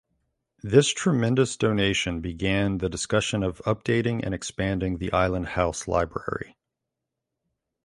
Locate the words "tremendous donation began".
0.89-2.79